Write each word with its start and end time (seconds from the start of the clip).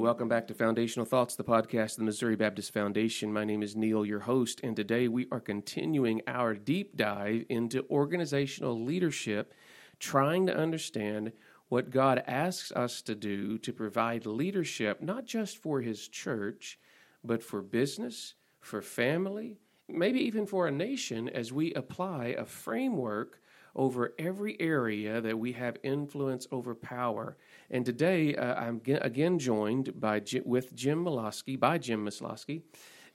Welcome 0.00 0.28
back 0.28 0.48
to 0.48 0.54
Foundational 0.54 1.04
Thoughts, 1.04 1.36
the 1.36 1.44
podcast 1.44 1.92
of 1.92 1.96
the 1.98 2.04
Missouri 2.04 2.34
Baptist 2.34 2.72
Foundation. 2.72 3.30
My 3.32 3.44
name 3.44 3.62
is 3.62 3.76
Neil, 3.76 4.06
your 4.06 4.20
host, 4.20 4.60
and 4.62 4.74
today 4.74 5.08
we 5.08 5.28
are 5.30 5.40
continuing 5.40 6.22
our 6.26 6.54
deep 6.54 6.96
dive 6.96 7.44
into 7.50 7.84
organizational 7.90 8.82
leadership, 8.82 9.52
trying 9.98 10.46
to 10.46 10.56
understand 10.56 11.32
what 11.68 11.90
God 11.90 12.24
asks 12.26 12.72
us 12.72 13.02
to 13.02 13.14
do 13.14 13.58
to 13.58 13.72
provide 13.74 14.24
leadership, 14.24 15.02
not 15.02 15.26
just 15.26 15.58
for 15.58 15.82
His 15.82 16.08
church, 16.08 16.78
but 17.22 17.42
for 17.42 17.60
business, 17.60 18.34
for 18.58 18.80
family, 18.80 19.58
maybe 19.86 20.20
even 20.20 20.46
for 20.46 20.66
a 20.66 20.72
nation 20.72 21.28
as 21.28 21.52
we 21.52 21.74
apply 21.74 22.34
a 22.38 22.46
framework 22.46 23.40
over 23.74 24.14
every 24.18 24.60
area 24.60 25.20
that 25.20 25.38
we 25.38 25.52
have 25.52 25.76
influence 25.82 26.46
over 26.50 26.74
power. 26.74 27.36
And 27.70 27.84
today 27.84 28.34
uh, 28.34 28.54
I'm 28.54 28.80
again 28.86 29.38
joined 29.38 30.00
by 30.00 30.22
with 30.44 30.74
Jim 30.74 31.04
Miloski, 31.04 31.58
by 31.58 31.78
Jim 31.78 32.06
Miloski, 32.06 32.62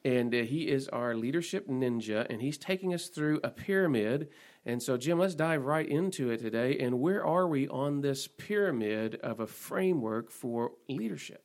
and 0.06 0.34
uh, 0.36 0.44
he 0.44 0.68
is 0.70 0.88
our 0.90 1.16
leadership 1.16 1.68
ninja, 1.68 2.28
and 2.30 2.42
he's 2.42 2.60
taking 2.60 2.94
us 2.94 3.08
through 3.08 3.40
a 3.44 3.50
pyramid. 3.50 4.30
And 4.66 4.82
so, 4.82 4.98
Jim, 4.98 5.18
let's 5.18 5.36
dive 5.36 5.66
right 5.66 5.88
into 5.88 6.30
it 6.30 6.40
today. 6.40 6.78
And 6.78 7.00
where 7.00 7.26
are 7.26 7.48
we 7.48 7.68
on 7.68 8.02
this 8.02 8.28
pyramid 8.28 9.16
of 9.16 9.40
a 9.40 9.48
framework 9.48 10.32
for 10.32 10.74
leadership? 10.88 11.44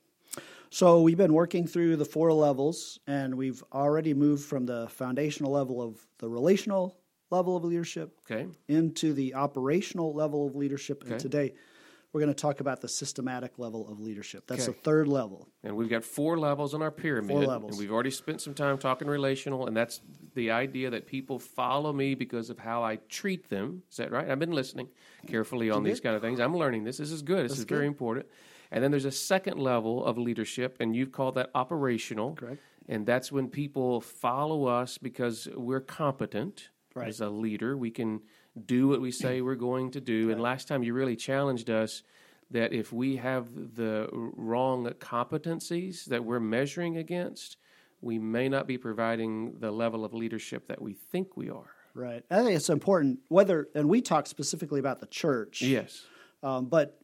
So 0.69 1.03
we've 1.03 1.17
been 1.17 1.33
working 1.33 1.67
through 1.67 1.97
the 1.97 2.05
four 2.05 2.33
levels, 2.33 3.01
and 3.07 3.35
we've 3.35 3.65
already 3.73 4.15
moved 4.15 4.45
from 4.45 4.67
the 4.67 4.89
foundational 4.89 5.51
level 5.51 5.83
of 5.83 6.07
the 6.19 6.29
relational 6.29 7.00
level 7.31 7.57
of 7.57 7.65
leadership 7.65 8.19
okay. 8.31 8.47
into 8.69 9.13
the 9.13 9.35
operational 9.35 10.13
level 10.13 10.47
of 10.47 10.57
leadership. 10.57 11.03
Okay. 11.03 11.13
And 11.13 11.21
today 11.21 11.55
we're 12.13 12.21
going 12.21 12.35
to 12.35 12.41
talk 12.41 12.61
about 12.61 12.81
the 12.81 12.89
systematic 12.89 13.59
level 13.59 13.89
of 13.89 14.01
leadership. 14.01 14.47
That's 14.47 14.69
okay. 14.69 14.73
the 14.73 14.83
third 14.83 15.07
level. 15.07 15.49
And 15.63 15.77
we've 15.77 15.89
got 15.89 16.03
four 16.03 16.39
levels 16.39 16.75
in 16.75 16.83
our 16.83 16.91
pyramid. 16.91 17.31
Four 17.31 17.45
levels. 17.45 17.73
And 17.73 17.79
we've 17.79 17.93
already 17.93 18.11
spent 18.11 18.41
some 18.41 18.55
time 18.55 18.79
talking 18.79 19.07
relational, 19.07 19.67
and 19.67 19.77
that's 19.77 20.01
the 20.35 20.51
idea 20.51 20.91
that 20.91 21.07
people 21.07 21.39
follow 21.39 21.93
me 21.93 22.15
because 22.17 22.51
of 22.51 22.59
how 22.59 22.83
I 22.83 22.97
treat 23.09 23.49
them. 23.49 23.85
Is 23.91 23.99
that 23.99 24.11
right? 24.11 24.29
I've 24.29 24.41
been 24.41 24.53
listening 24.53 24.89
carefully 25.29 25.71
on 25.71 25.85
these 25.85 26.01
kind 26.01 26.17
of 26.17 26.23
things. 26.23 26.41
I'm 26.41 26.57
learning 26.57 26.85
this. 26.85 26.99
This 26.99 27.13
is 27.13 27.23
good. 27.23 27.45
This 27.45 27.53
that's 27.53 27.59
is 27.61 27.65
good. 27.65 27.77
very 27.77 27.87
important. 27.87 28.27
And 28.73 28.83
then 28.83 28.91
there's 28.91 29.05
a 29.05 29.13
second 29.13 29.59
level 29.59 30.05
of 30.05 30.19
leadership, 30.19 30.77
and 30.81 30.97
you've 30.97 31.13
called 31.13 31.37
that 31.37 31.51
operational. 31.55 32.35
Correct. 32.35 32.61
And 32.89 33.07
that's 33.07 33.31
when 33.31 33.49
people 33.49 34.01
follow 34.01 34.67
us 34.67 34.99
because 34.99 35.49
we're 35.55 35.81
competent 35.81 36.71
right. 36.95 37.09
as 37.09 37.21
a 37.21 37.29
leader. 37.29 37.77
We 37.77 37.91
can 37.91 38.21
do 38.67 38.89
what 38.89 39.01
we 39.01 39.11
say 39.11 39.41
we're 39.41 39.55
going 39.55 39.93
to 39.93 40.01
do. 40.01 40.27
Right. 40.27 40.33
And 40.33 40.43
last 40.43 40.69
time 40.69 40.83
you 40.83 40.95
really 40.95 41.17
challenged 41.17 41.71
us 41.71 42.03
that 42.51 42.73
if 42.73 42.93
we 42.93 43.17
have 43.17 43.55
the 43.55 44.09
wrong 44.13 44.85
competencies 44.99 46.07
that 46.07 46.25
we're 46.25 46.41
measuring 46.41 46.97
against, 46.97 47.57
we 48.01 48.19
may 48.19 48.49
not 48.49 48.67
be 48.67 48.79
providing 48.79 49.59
the 49.61 49.71
level 49.71 50.05
of 50.05 50.13
leadership 50.15 50.67
that 50.69 50.83
we 50.83 50.95
think 50.95 51.37
we 51.37 51.49
are. 51.51 51.71
Right. 51.95 52.25
I 52.31 52.43
think 52.43 52.57
it's 52.57 52.71
important 52.71 53.21
whether, 53.29 53.69
and 53.75 53.89
we 53.89 54.01
talk 54.01 54.27
specifically 54.27 54.81
about 54.81 55.01
the 55.01 55.07
church. 55.07 55.63
Yes. 55.63 56.05
Um, 56.43 56.67
but 56.67 56.99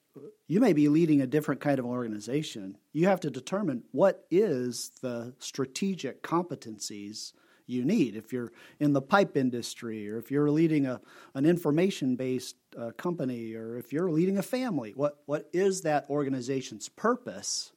you 0.46 0.60
may 0.60 0.72
be 0.72 0.88
leading 0.88 1.20
a 1.20 1.26
different 1.26 1.60
kind 1.60 1.78
of 1.78 1.84
organization. 1.84 2.78
You 2.92 3.06
have 3.06 3.20
to 3.20 3.30
determine 3.30 3.82
what 3.92 4.24
is 4.30 4.92
the 5.02 5.34
strategic 5.38 6.22
competencies 6.22 7.32
you 7.66 7.84
need. 7.84 8.16
If 8.16 8.32
you're 8.32 8.52
in 8.80 8.92
the 8.92 9.02
pipe 9.02 9.36
industry, 9.36 10.08
or 10.08 10.18
if 10.18 10.30
you're 10.30 10.50
leading 10.50 10.86
a, 10.86 11.00
an 11.34 11.44
information 11.44 12.16
based 12.16 12.56
uh, 12.78 12.90
company, 12.96 13.54
or 13.54 13.76
if 13.76 13.92
you're 13.92 14.10
leading 14.10 14.38
a 14.38 14.42
family, 14.42 14.92
what, 14.94 15.18
what 15.26 15.48
is 15.52 15.82
that 15.82 16.06
organization's 16.08 16.88
purpose? 16.88 17.72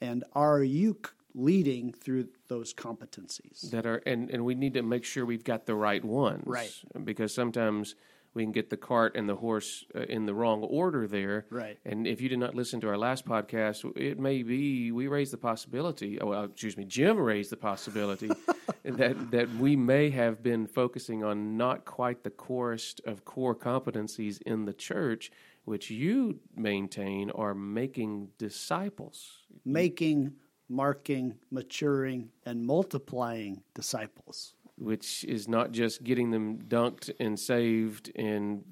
And 0.00 0.24
are 0.32 0.62
you 0.62 0.98
leading 1.34 1.92
through 1.92 2.28
those 2.48 2.74
competencies? 2.74 3.70
That 3.70 3.86
are, 3.86 4.02
and, 4.06 4.30
and 4.30 4.44
we 4.44 4.54
need 4.54 4.74
to 4.74 4.82
make 4.82 5.04
sure 5.04 5.24
we've 5.24 5.44
got 5.44 5.66
the 5.66 5.74
right 5.74 6.04
ones. 6.04 6.44
Right. 6.46 6.72
Because 7.04 7.34
sometimes 7.34 7.94
we 8.38 8.44
can 8.44 8.52
get 8.52 8.70
the 8.70 8.76
cart 8.76 9.16
and 9.16 9.28
the 9.28 9.34
horse 9.34 9.84
uh, 9.96 10.02
in 10.02 10.24
the 10.24 10.32
wrong 10.32 10.62
order 10.62 11.08
there. 11.08 11.44
Right. 11.50 11.76
And 11.84 12.06
if 12.06 12.20
you 12.20 12.28
did 12.28 12.38
not 12.38 12.54
listen 12.54 12.80
to 12.82 12.88
our 12.88 12.96
last 12.96 13.26
podcast, 13.26 13.84
it 13.96 14.20
may 14.20 14.44
be 14.44 14.92
we 14.92 15.08
raised 15.08 15.32
the 15.32 15.38
possibility. 15.38 16.20
Oh, 16.20 16.26
well, 16.28 16.44
excuse 16.44 16.76
me, 16.76 16.84
Jim 16.84 17.18
raised 17.18 17.50
the 17.50 17.56
possibility 17.56 18.30
that 18.84 19.32
that 19.32 19.52
we 19.56 19.74
may 19.74 20.10
have 20.10 20.40
been 20.40 20.68
focusing 20.68 21.24
on 21.24 21.56
not 21.56 21.84
quite 21.84 22.22
the 22.22 22.30
corest 22.30 23.00
of 23.04 23.24
core 23.24 23.56
competencies 23.56 24.40
in 24.42 24.66
the 24.66 24.72
church, 24.72 25.32
which 25.64 25.90
you 25.90 26.38
maintain 26.54 27.32
are 27.32 27.54
making 27.54 28.28
disciples. 28.38 29.46
Making, 29.64 30.34
marking, 30.68 31.34
maturing, 31.50 32.28
and 32.46 32.64
multiplying 32.64 33.64
disciples 33.74 34.54
which 34.78 35.24
is 35.24 35.48
not 35.48 35.72
just 35.72 36.04
getting 36.04 36.30
them 36.30 36.58
dunked 36.58 37.10
and 37.20 37.38
saved 37.38 38.12
and 38.16 38.64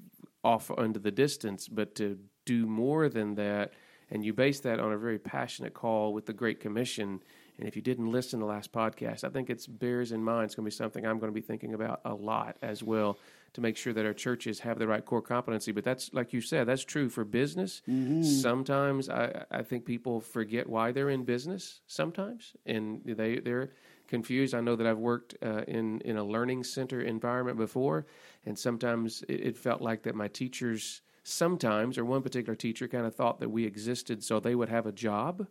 off 0.43 0.71
under 0.77 0.99
the 0.99 1.11
distance, 1.11 1.67
but 1.67 1.95
to 1.95 2.17
do 2.45 2.65
more 2.65 3.09
than 3.09 3.35
that. 3.35 3.73
And 4.09 4.23
you 4.23 4.33
base 4.33 4.61
that 4.61 4.79
on 4.79 4.93
a 4.93 4.97
very 4.97 5.19
passionate 5.19 5.73
call 5.73 6.13
with 6.13 6.25
the 6.25 6.33
Great 6.33 6.61
Commission. 6.61 7.19
And 7.59 7.67
if 7.67 7.75
you 7.75 7.81
didn't 7.81 8.09
listen 8.09 8.39
to 8.39 8.45
the 8.45 8.49
last 8.49 8.71
podcast, 8.71 9.25
I 9.25 9.29
think 9.29 9.49
it 9.49 9.65
bears 9.67 10.13
in 10.13 10.23
mind 10.23 10.45
it's 10.45 10.55
going 10.55 10.63
to 10.63 10.71
be 10.71 10.75
something 10.75 11.05
I'm 11.05 11.19
going 11.19 11.31
to 11.31 11.35
be 11.35 11.41
thinking 11.41 11.73
about 11.73 11.99
a 12.05 12.13
lot 12.13 12.55
as 12.61 12.81
well 12.81 13.19
to 13.53 13.61
make 13.61 13.75
sure 13.75 13.91
that 13.91 14.05
our 14.05 14.13
churches 14.13 14.59
have 14.59 14.79
the 14.79 14.87
right 14.87 15.03
core 15.03 15.21
competency. 15.21 15.73
But 15.73 15.83
that's, 15.83 16.13
like 16.13 16.31
you 16.31 16.39
said, 16.39 16.67
that's 16.67 16.85
true 16.85 17.09
for 17.09 17.25
business. 17.25 17.81
Mm-hmm. 17.89 18.23
Sometimes 18.23 19.09
I, 19.09 19.43
I 19.51 19.63
think 19.63 19.85
people 19.85 20.21
forget 20.21 20.69
why 20.69 20.93
they're 20.93 21.09
in 21.09 21.25
business 21.25 21.81
sometimes, 21.87 22.53
and 22.65 23.01
they, 23.03 23.39
they're 23.39 23.71
confused. 24.07 24.53
I 24.53 24.61
know 24.61 24.75
that 24.75 24.87
I've 24.87 24.97
worked 24.97 25.35
uh, 25.43 25.63
in 25.67 26.01
in 26.01 26.17
a 26.17 26.23
learning 26.23 26.63
center 26.63 27.01
environment 27.01 27.57
before, 27.57 28.05
and 28.45 28.57
sometimes 28.57 29.23
it, 29.27 29.41
it, 29.41 29.57
felt 29.57 29.81
like 29.81 30.03
that 30.03 30.15
my 30.15 30.27
teachers 30.27 31.01
sometimes, 31.23 31.97
or 31.97 32.05
one 32.05 32.21
particular 32.21 32.55
teacher, 32.55 32.87
kind 32.87 33.05
of 33.05 33.15
thought 33.15 33.39
that 33.39 33.49
we 33.49 33.65
existed 33.65 34.23
so 34.23 34.39
they 34.39 34.55
would 34.55 34.69
have 34.69 34.85
a 34.85 34.91
job, 34.91 35.47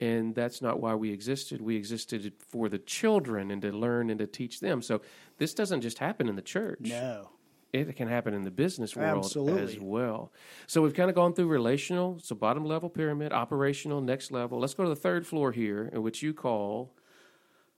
and 0.00 0.34
that's 0.34 0.60
not 0.60 0.80
why 0.80 0.94
we 0.94 1.10
existed. 1.12 1.60
We 1.60 1.76
existed 1.76 2.32
for 2.38 2.68
the 2.68 2.78
children 2.78 3.50
and 3.50 3.62
to 3.62 3.72
learn 3.72 4.10
and 4.10 4.18
to 4.18 4.26
teach 4.26 4.60
them. 4.60 4.82
So 4.82 5.00
this 5.38 5.54
doesn't 5.54 5.80
just 5.80 5.98
happen 5.98 6.28
in 6.28 6.36
the 6.36 6.42
church. 6.42 6.80
No. 6.80 7.30
It 7.72 7.94
can 7.96 8.08
happen 8.08 8.32
in 8.32 8.42
the 8.42 8.50
business 8.50 8.96
world 8.96 9.24
Absolutely. 9.24 9.62
as 9.62 9.78
well. 9.78 10.32
So 10.66 10.82
we've 10.82 10.94
kind 10.94 11.10
of 11.10 11.16
gone 11.16 11.34
through 11.34 11.48
relational, 11.48 12.18
so 12.22 12.34
bottom 12.34 12.64
level 12.64 12.88
pyramid, 12.88 13.32
operational, 13.32 14.00
next 14.00 14.30
level. 14.30 14.58
Let's 14.60 14.72
go 14.72 14.84
to 14.84 14.88
the 14.88 14.96
third 14.96 15.26
floor 15.26 15.52
here, 15.52 15.90
in 15.92 16.02
which 16.02 16.22
you 16.22 16.32
call 16.32 16.94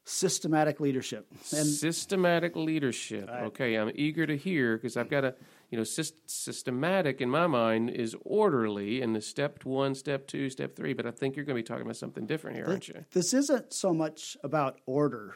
systematic 0.08 0.80
leadership. 0.80 1.26
And 1.30 1.66
systematic 1.66 2.56
leadership. 2.56 3.28
Right. 3.28 3.44
Okay, 3.44 3.74
I'm 3.74 3.92
eager 3.94 4.26
to 4.26 4.36
hear 4.36 4.76
because 4.76 4.96
I've 4.96 5.10
got 5.10 5.24
a, 5.24 5.34
you 5.70 5.76
know, 5.76 5.84
systematic 5.84 7.20
in 7.20 7.28
my 7.28 7.46
mind 7.46 7.90
is 7.90 8.16
orderly 8.24 9.02
in 9.02 9.12
the 9.12 9.20
step 9.20 9.64
one, 9.64 9.94
step 9.94 10.26
two, 10.26 10.48
step 10.50 10.74
three. 10.74 10.94
But 10.94 11.06
I 11.06 11.10
think 11.10 11.36
you're 11.36 11.44
going 11.44 11.56
to 11.56 11.62
be 11.62 11.66
talking 11.66 11.82
about 11.82 11.96
something 11.96 12.26
different 12.26 12.56
here, 12.56 12.66
aren't 12.66 12.88
you? 12.88 13.04
This 13.12 13.34
isn't 13.34 13.72
so 13.72 13.92
much 13.92 14.36
about 14.42 14.80
order. 14.86 15.34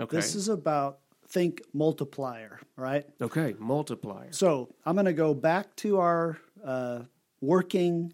Okay. 0.00 0.16
This 0.16 0.34
is 0.34 0.48
about 0.48 0.98
think 1.28 1.62
multiplier, 1.72 2.60
right? 2.76 3.06
Okay, 3.20 3.54
multiplier. 3.58 4.32
So 4.32 4.74
I'm 4.84 4.96
going 4.96 5.06
to 5.06 5.12
go 5.12 5.32
back 5.32 5.74
to 5.76 6.00
our 6.00 6.38
uh, 6.64 7.02
working 7.40 8.12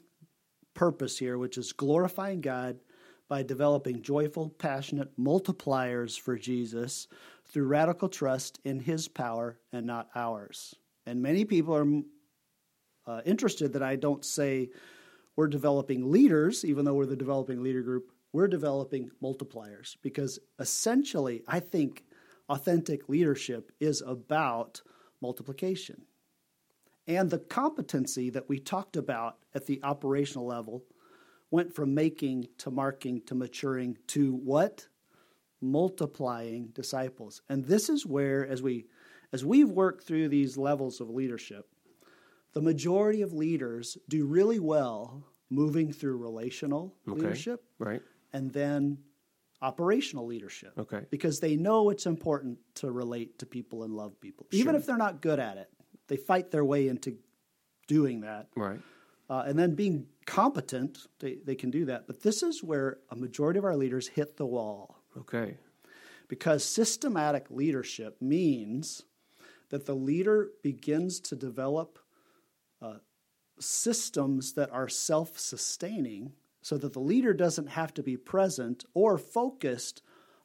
purpose 0.75 1.19
here, 1.19 1.39
which 1.39 1.59
is 1.59 1.73
glorifying 1.73 2.41
God 2.41 2.79
by 3.29 3.43
developing 3.43 4.03
joyful, 4.03 4.49
passionate 4.49 5.17
multipliers 5.19 6.19
for 6.19 6.37
Jesus 6.37 7.09
through 7.47 7.67
radical 7.67 8.09
trust 8.09 8.59
in 8.65 8.81
his 8.81 9.09
power 9.09 9.59
and 9.73 9.87
not 9.87 10.09
ours. 10.15 10.75
And 11.07 11.23
many 11.23 11.45
people 11.45 11.77
are 11.77 12.03
uh, 13.07 13.23
interested 13.25 13.73
that 13.73 13.83
I 13.83 13.97
don't 13.97 14.25
say 14.25 14.71
we're 15.37 15.49
developing 15.49 16.11
leaders, 16.11 16.65
even 16.65 16.85
though 16.85 16.95
we're 16.95 17.07
the 17.07 17.17
developing 17.17 17.63
leader 17.63 17.83
group, 17.83 18.11
we're 18.33 18.49
developing 18.49 19.11
multipliers 19.23 19.97
because 20.03 20.39
essentially, 20.59 21.43
I 21.49 21.61
think 21.61 22.05
authentic 22.49 23.09
leadership 23.09 23.73
is 23.81 24.03
about 24.07 24.83
multiplication. 25.21 26.03
And 27.07 27.31
the 27.31 27.39
competency 27.39 28.31
that 28.31 28.49
we 28.49 28.59
talked 28.59 28.97
about 28.97 29.39
at 29.55 29.67
the 29.67 29.81
operational 29.83 30.47
level 30.47 30.85
went 31.51 31.75
from 31.75 31.95
making 31.95 32.49
to 32.59 32.71
marking 32.71 33.23
to 33.27 33.35
maturing 33.35 33.97
to 34.09 34.35
what? 34.35 34.87
Multiplying 35.61 36.69
disciples. 36.69 37.43
And 37.49 37.65
this 37.65 37.89
is 37.89 38.07
where, 38.07 38.47
as 38.47 38.63
we 38.63 38.87
as 39.33 39.45
we've 39.45 39.71
worked 39.71 40.05
through 40.05 40.29
these 40.29 40.57
levels 40.57 41.01
of 41.01 41.11
leadership, 41.11 41.69
the 42.55 42.63
majority 42.63 43.23
of 43.23 43.33
leaders 43.33 43.99
do 44.09 44.27
really 44.27 44.59
well 44.59 45.25
moving 45.51 45.93
through 45.93 46.17
relational 46.17 46.95
okay. 47.07 47.21
leadership. 47.21 47.65
Right. 47.79 48.03
And 48.33 48.53
then 48.53 48.99
operational 49.61 50.27
leadership. 50.27 50.73
Okay. 50.79 51.05
Because 51.11 51.41
they 51.41 51.57
know 51.57 51.91
it's 51.91 52.07
important 52.07 52.59
to 52.77 52.91
relate 52.91 53.39
to 53.41 53.47
people 53.47 53.83
and 53.83 53.95
love 53.95 54.21
people. 54.21 54.47
Even 54.53 54.73
sure. 54.73 54.81
if 54.81 54.87
they're 54.87 54.97
not 54.97 55.21
good 55.21 55.39
at 55.39 55.57
it. 55.57 55.69
They 56.07 56.17
fight 56.17 56.51
their 56.51 56.65
way 56.65 56.89
into 56.89 57.17
doing 57.87 58.21
that. 58.23 58.49
Right. 58.57 58.81
Uh, 59.29 59.45
and 59.47 59.59
then 59.59 59.75
being 59.75 60.07
competent, 60.29 61.07
they, 61.21 61.39
they 61.45 61.55
can 61.55 61.71
do 61.71 61.87
that. 61.87 62.07
But 62.07 62.23
this 62.23 62.43
is 62.43 62.63
where 62.63 62.99
a 63.11 63.17
majority 63.17 63.59
of 63.59 63.65
our 63.65 63.77
leaders 63.77 64.09
hit 64.09 64.37
the 64.37 64.45
wall 64.47 65.03
Okay. 65.17 65.57
because 66.29 66.63
systematic 66.63 67.47
leadership 67.51 68.21
means 68.21 69.05
that 69.71 69.87
the 69.87 69.95
leader 69.95 70.51
begins 70.63 71.19
to 71.21 71.35
develop 71.35 71.99
uh, 72.83 72.99
systems 73.59 74.53
that 74.53 74.71
are 74.71 74.89
self 74.89 75.39
sustaining 75.39 76.33
so 76.61 76.77
that 76.77 76.93
the 76.93 77.01
leader 77.01 77.33
doesn't 77.33 77.69
have 77.69 77.95
to 77.95 78.03
be 78.03 78.17
present 78.17 78.85
or 78.93 79.17
focused 79.17 80.03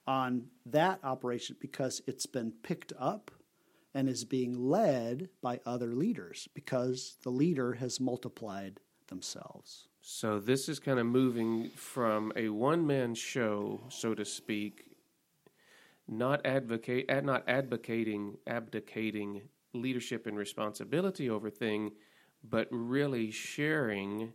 on 0.07 0.45
that 0.65 0.99
operation 1.03 1.57
because 1.59 2.01
it's 2.07 2.25
been 2.25 2.53
picked 2.63 2.93
up 2.97 3.31
and 3.93 4.07
is 4.07 4.23
being 4.23 4.57
led 4.57 5.29
by 5.41 5.59
other 5.65 5.93
leaders 5.93 6.47
because 6.53 7.17
the 7.23 7.29
leader 7.29 7.73
has 7.73 7.99
multiplied 7.99 8.79
themselves. 9.13 9.87
So 10.01 10.39
this 10.39 10.67
is 10.67 10.79
kind 10.79 10.99
of 10.99 11.05
moving 11.05 11.69
from 11.75 12.33
a 12.35 12.49
one 12.49 12.85
man 12.85 13.13
show, 13.13 13.81
so 13.89 14.15
to 14.15 14.25
speak, 14.25 14.97
not 16.07 16.45
advocate 16.45 17.09
not 17.23 17.43
advocating 17.47 18.37
abdicating 18.47 19.43
leadership 19.73 20.27
and 20.27 20.35
responsibility 20.35 21.29
over 21.29 21.49
thing, 21.49 21.91
but 22.43 22.67
really 22.71 23.31
sharing 23.31 24.33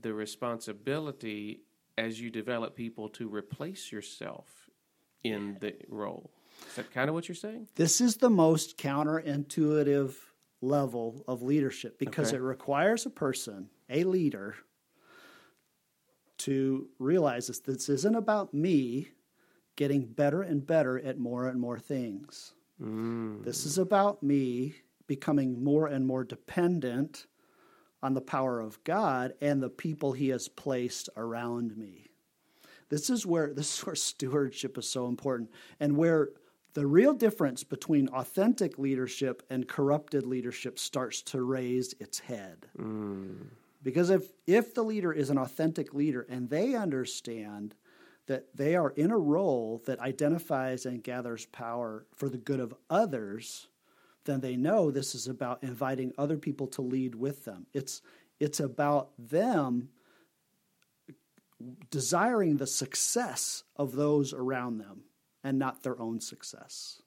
the 0.00 0.12
responsibility 0.12 1.60
as 1.96 2.20
you 2.20 2.30
develop 2.30 2.74
people 2.74 3.08
to 3.10 3.28
replace 3.28 3.92
yourself 3.92 4.48
in 5.22 5.56
the 5.60 5.74
role. 5.88 6.30
Is 6.68 6.76
that 6.76 6.92
kind 6.92 7.08
of 7.08 7.14
what 7.14 7.28
you're 7.28 7.36
saying? 7.36 7.68
This 7.76 8.00
is 8.00 8.16
the 8.16 8.30
most 8.30 8.78
counterintuitive 8.78 10.14
level 10.64 11.24
of 11.28 11.42
leadership 11.42 11.98
because 11.98 12.28
Okay. 12.28 12.36
it 12.38 12.40
requires 12.40 13.06
a 13.06 13.10
person, 13.10 13.68
a 13.90 14.04
leader, 14.04 14.56
to 16.38 16.88
realize 16.98 17.46
this. 17.46 17.60
This 17.60 17.88
isn't 17.88 18.14
about 18.14 18.52
me 18.52 19.08
getting 19.76 20.06
better 20.06 20.42
and 20.42 20.66
better 20.66 20.98
at 20.98 21.18
more 21.18 21.48
and 21.48 21.60
more 21.60 21.78
things. 21.78 22.54
Mm. 22.80 23.44
This 23.44 23.66
is 23.66 23.78
about 23.78 24.22
me 24.22 24.74
becoming 25.06 25.62
more 25.62 25.86
and 25.86 26.06
more 26.06 26.24
dependent 26.24 27.26
on 28.02 28.14
the 28.14 28.20
power 28.20 28.60
of 28.60 28.82
God 28.84 29.34
and 29.40 29.62
the 29.62 29.70
people 29.70 30.12
He 30.12 30.28
has 30.28 30.48
placed 30.48 31.08
around 31.16 31.76
me. 31.76 32.10
This 32.90 33.08
is 33.10 33.24
where 33.24 33.52
this 33.52 33.78
is 33.78 33.86
where 33.86 33.94
stewardship 33.94 34.76
is 34.76 34.88
so 34.88 35.06
important, 35.06 35.50
and 35.80 35.96
where 35.96 36.28
the 36.74 36.86
real 36.86 37.14
difference 37.14 37.62
between 37.62 38.08
authentic 38.08 38.78
leadership 38.78 39.42
and 39.48 39.68
corrupted 39.68 40.26
leadership 40.26 40.78
starts 40.78 41.22
to 41.22 41.42
raise 41.42 41.94
its 42.00 42.18
head. 42.18 42.66
Because 43.82 44.10
if 44.10 44.32
if 44.46 44.74
the 44.74 44.82
leader 44.82 45.12
is 45.12 45.30
an 45.30 45.38
authentic 45.38 45.94
leader 45.94 46.26
and 46.28 46.50
they 46.50 46.74
understand 46.74 47.74
that 48.26 48.56
they 48.56 48.74
are 48.74 48.90
in 48.90 49.10
a 49.10 49.18
role 49.18 49.82
that 49.86 50.00
identifies 50.00 50.86
and 50.86 51.04
gathers 51.04 51.46
power 51.46 52.06
for 52.14 52.28
the 52.28 52.38
good 52.38 52.60
of 52.60 52.74
others, 52.90 53.68
then 54.24 54.40
they 54.40 54.56
know 54.56 54.90
this 54.90 55.14
is 55.14 55.28
about 55.28 55.62
inviting 55.62 56.12
other 56.18 56.38
people 56.38 56.66
to 56.66 56.82
lead 56.82 57.14
with 57.14 57.44
them. 57.44 57.66
It's 57.72 58.02
it's 58.40 58.58
about 58.58 59.10
them 59.18 59.90
desiring 61.90 62.56
the 62.56 62.66
success 62.66 63.62
of 63.76 63.92
those 63.92 64.32
around 64.32 64.78
them 64.78 65.04
and 65.44 65.58
not 65.58 65.82
their 65.82 66.00
own 66.00 66.20
success. 66.20 67.02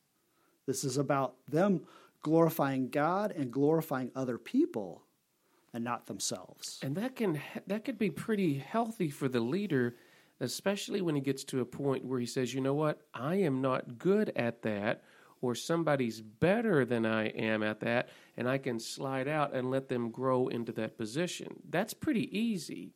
This 0.67 0.83
is 0.83 0.97
about 0.97 1.35
them 1.47 1.81
glorifying 2.21 2.89
God 2.89 3.31
and 3.31 3.51
glorifying 3.51 4.11
other 4.15 4.37
people 4.37 5.03
and 5.73 5.83
not 5.83 6.05
themselves. 6.05 6.79
And 6.81 6.95
that 6.95 7.15
can 7.15 7.41
that 7.65 7.83
could 7.83 7.97
be 7.97 8.09
pretty 8.09 8.59
healthy 8.59 9.09
for 9.09 9.27
the 9.27 9.39
leader, 9.39 9.95
especially 10.39 11.01
when 11.01 11.15
he 11.15 11.21
gets 11.21 11.43
to 11.45 11.61
a 11.61 11.65
point 11.65 12.05
where 12.05 12.19
he 12.19 12.25
says, 12.25 12.53
"You 12.53 12.61
know 12.61 12.73
what? 12.73 13.01
I 13.13 13.35
am 13.35 13.61
not 13.61 13.97
good 13.97 14.31
at 14.35 14.61
that." 14.61 15.03
Or 15.39 15.53
somebody's 15.53 16.19
better 16.19 16.83
than 16.83 17.05
I 17.05 17.27
am 17.27 17.61
at 17.61 17.79
that, 17.81 18.09
and 18.35 18.49
I 18.49 18.57
can 18.57 18.79
slide 18.79 19.27
out 19.27 19.53
and 19.53 19.69
let 19.69 19.87
them 19.87 20.09
grow 20.09 20.47
into 20.47 20.71
that 20.71 20.97
position. 20.97 21.61
That's 21.69 21.93
pretty 21.93 22.35
easy. 22.35 22.95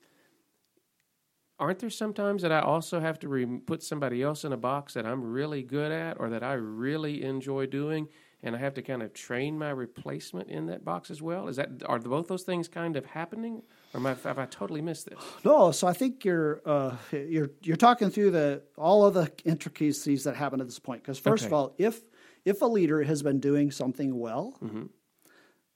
Aren't 1.61 1.77
there 1.77 1.91
sometimes 1.91 2.41
that 2.41 2.51
I 2.51 2.59
also 2.59 2.99
have 2.99 3.19
to 3.19 3.29
re- 3.29 3.45
put 3.45 3.83
somebody 3.83 4.23
else 4.23 4.43
in 4.43 4.51
a 4.51 4.57
box 4.57 4.95
that 4.95 5.05
I'm 5.05 5.23
really 5.23 5.61
good 5.61 5.91
at 5.91 6.19
or 6.19 6.31
that 6.31 6.41
I 6.41 6.53
really 6.53 7.21
enjoy 7.23 7.67
doing, 7.67 8.07
and 8.41 8.55
I 8.55 8.57
have 8.57 8.73
to 8.73 8.81
kind 8.81 9.03
of 9.03 9.13
train 9.13 9.59
my 9.59 9.69
replacement 9.69 10.49
in 10.49 10.65
that 10.65 10.83
box 10.83 11.11
as 11.11 11.21
well? 11.21 11.47
Is 11.47 11.57
that 11.57 11.69
are 11.85 11.99
both 11.99 12.27
those 12.27 12.41
things 12.41 12.67
kind 12.67 12.97
of 12.97 13.05
happening, 13.05 13.61
or 13.93 13.99
am 13.99 14.07
I, 14.07 14.15
have 14.23 14.39
I 14.39 14.47
totally 14.47 14.81
missed 14.81 15.05
this? 15.05 15.19
No, 15.45 15.71
so 15.71 15.85
I 15.87 15.93
think 15.93 16.25
you're 16.25 16.63
uh, 16.65 16.95
you're 17.11 17.51
you're 17.61 17.77
talking 17.77 18.09
through 18.09 18.31
the 18.31 18.63
all 18.75 19.05
of 19.05 19.13
the 19.13 19.31
intricacies 19.45 20.23
that 20.23 20.35
happen 20.35 20.61
at 20.61 20.65
this 20.67 20.79
point. 20.79 21.03
Because 21.03 21.19
first 21.19 21.45
of 21.45 21.53
all, 21.53 21.75
if 21.77 22.01
if 22.43 22.63
a 22.63 22.65
leader 22.65 23.03
has 23.03 23.21
been 23.21 23.39
doing 23.39 23.69
something 23.69 24.17
well, 24.17 24.57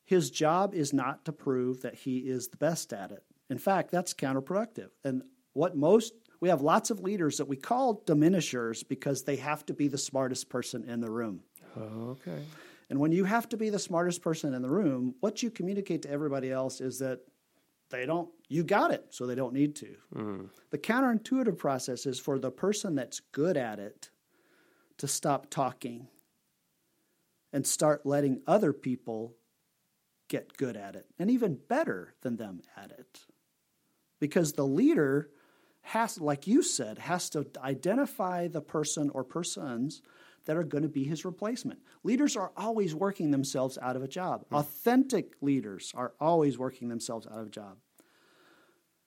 his 0.04 0.32
job 0.32 0.74
is 0.74 0.94
not 0.94 1.26
to 1.26 1.32
prove 1.32 1.84
that 1.84 1.94
he 1.94 2.18
is 2.18 2.48
the 2.48 2.58
best 2.58 2.92
at 2.92 3.12
it. 3.12 3.24
In 3.52 3.60
fact, 3.60 3.92
that's 3.92 4.16
counterproductive. 4.16 4.90
And 5.04 5.22
what 5.56 5.76
most 5.76 6.14
we 6.42 6.50
have 6.50 6.62
lots 6.62 6.92
of 6.92 7.00
leaders 7.00 7.38
that 7.38 7.48
we 7.48 7.56
call 7.56 8.04
diminishers 8.06 8.84
because 8.84 9.24
they 9.24 9.38
have 9.38 9.66
to 9.66 9.74
be 9.74 9.88
the 9.88 9.98
smartest 9.98 10.50
person 10.50 10.84
in 10.84 11.00
the 11.00 11.10
room. 11.10 11.40
Okay. 11.78 12.44
And 12.90 13.00
when 13.00 13.12
you 13.12 13.24
have 13.24 13.50
to 13.50 13.58
be 13.58 13.70
the 13.70 13.80
smartest 13.80 14.22
person 14.22 14.54
in 14.54 14.62
the 14.62 14.70
room, 14.70 15.16
what 15.22 15.42
you 15.42 15.50
communicate 15.50 16.04
to 16.04 16.12
everybody 16.12 16.52
else 16.52 16.82
is 16.82 17.00
that 17.00 17.22
they 17.90 18.06
don't, 18.06 18.30
you 18.48 18.64
got 18.64 18.92
it, 18.92 19.06
so 19.10 19.26
they 19.26 19.36
don't 19.36 19.54
need 19.54 19.76
to. 19.78 19.96
Hmm. 20.14 20.42
The 20.72 20.78
counterintuitive 20.78 21.58
process 21.58 22.06
is 22.06 22.20
for 22.20 22.38
the 22.38 22.52
person 22.52 22.96
that's 22.96 23.22
good 23.32 23.58
at 23.58 23.80
it 23.80 24.10
to 24.98 25.08
stop 25.08 25.50
talking 25.50 26.08
and 27.54 27.66
start 27.66 28.06
letting 28.06 28.42
other 28.46 28.74
people 28.74 29.36
get 30.28 30.58
good 30.58 30.76
at 30.76 30.96
it 30.96 31.06
and 31.18 31.32
even 31.32 31.58
better 31.70 32.14
than 32.22 32.38
them 32.38 32.62
at 32.76 32.92
it. 32.92 33.22
Because 34.20 34.54
the 34.54 34.66
leader 34.66 35.30
has, 35.86 36.20
like 36.20 36.48
you 36.48 36.64
said, 36.64 36.98
has 36.98 37.30
to 37.30 37.46
identify 37.64 38.48
the 38.48 38.62
person 38.62 39.12
or 39.14 39.24
persons 39.24 40.02
that 40.46 40.58
are 40.58 40.64
going 40.64 40.82
to 40.82 40.90
be 40.90 41.04
his 41.04 41.26
replacement. 41.26 41.80
Leaders 42.04 42.36
are 42.36 42.52
always 42.58 42.96
working 42.96 43.30
themselves 43.30 43.78
out 43.80 43.96
of 43.96 44.02
a 44.02 44.08
job. 44.08 44.46
Authentic 44.52 45.34
leaders 45.42 45.92
are 45.96 46.14
always 46.20 46.58
working 46.58 46.88
themselves 46.88 47.28
out 47.28 47.40
of 47.40 47.48
a 47.48 47.52
job. 47.52 47.78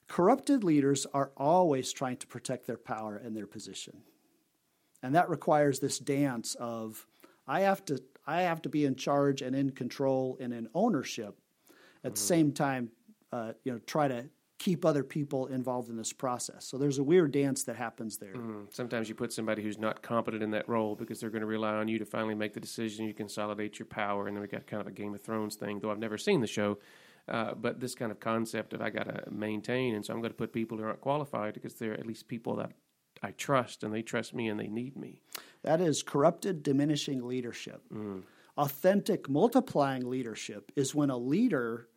Corrupted 0.06 0.62
leaders 0.62 1.04
are 1.12 1.32
always 1.36 1.92
trying 1.92 2.16
to 2.18 2.28
protect 2.28 2.66
their 2.66 2.78
power 2.78 3.16
and 3.16 3.36
their 3.36 3.46
position. 3.46 4.02
And 5.02 5.16
that 5.16 5.28
requires 5.28 5.80
this 5.80 5.98
dance 5.98 6.54
of 6.54 7.06
I 7.46 7.60
have 7.60 7.84
to 7.86 8.00
I 8.24 8.42
have 8.42 8.62
to 8.62 8.68
be 8.68 8.84
in 8.84 8.94
charge 8.94 9.42
and 9.42 9.56
in 9.56 9.70
control 9.70 10.36
and 10.40 10.52
in 10.52 10.68
ownership. 10.74 11.38
At 12.04 12.14
the 12.14 12.20
same 12.20 12.52
time, 12.52 12.90
uh, 13.32 13.52
you 13.64 13.72
know, 13.72 13.78
try 13.80 14.06
to 14.06 14.28
keep 14.58 14.84
other 14.84 15.04
people 15.04 15.46
involved 15.46 15.88
in 15.88 15.96
this 15.96 16.12
process. 16.12 16.66
So 16.66 16.78
there's 16.78 16.98
a 16.98 17.02
weird 17.04 17.30
dance 17.32 17.62
that 17.64 17.76
happens 17.76 18.16
there. 18.18 18.34
Mm, 18.34 18.74
Sometimes 18.74 19.08
you 19.08 19.14
put 19.14 19.32
somebody 19.32 19.62
who's 19.62 19.78
not 19.78 20.02
competent 20.02 20.42
in 20.42 20.50
that 20.50 20.68
role 20.68 20.96
because 20.96 21.20
they're 21.20 21.30
going 21.30 21.42
to 21.42 21.46
rely 21.46 21.74
on 21.74 21.86
you 21.88 21.98
to 22.00 22.04
finally 22.04 22.34
make 22.34 22.54
the 22.54 22.60
decision. 22.60 23.06
You 23.06 23.14
consolidate 23.14 23.78
your 23.78 23.86
power, 23.86 24.26
and 24.26 24.36
then 24.36 24.42
we 24.42 24.48
got 24.48 24.66
kind 24.66 24.80
of 24.80 24.86
a 24.88 24.92
Game 24.92 25.14
of 25.14 25.22
Thrones 25.22 25.54
thing. 25.56 25.78
Though 25.80 25.90
I've 25.90 25.98
never 25.98 26.18
seen 26.18 26.40
the 26.40 26.48
show, 26.48 26.78
uh, 27.28 27.54
but 27.54 27.78
this 27.78 27.94
kind 27.94 28.10
of 28.10 28.18
concept 28.18 28.72
of 28.72 28.82
I 28.82 28.90
got 28.90 29.04
to 29.04 29.30
maintain, 29.30 29.94
and 29.94 30.04
so 30.04 30.12
I'm 30.12 30.20
going 30.20 30.32
to 30.32 30.36
put 30.36 30.52
people 30.52 30.76
who 30.76 30.84
aren't 30.84 31.00
qualified 31.00 31.54
because 31.54 31.74
they're 31.74 31.94
at 31.94 32.06
least 32.06 32.26
people 32.26 32.56
that 32.56 32.72
I 33.22 33.30
trust, 33.32 33.84
and 33.84 33.94
they 33.94 34.02
trust 34.02 34.34
me, 34.34 34.48
and 34.48 34.58
they 34.58 34.68
need 34.68 34.96
me. 34.96 35.20
That 35.62 35.80
is 35.80 36.02
corrupted, 36.02 36.62
diminishing 36.64 37.24
leadership. 37.26 37.82
Authentic, 38.56 39.28
multiplying 39.28 40.08
leadership 40.08 40.72
is 40.74 40.94
when 40.94 41.10
a 41.10 41.16
leader 41.16 41.88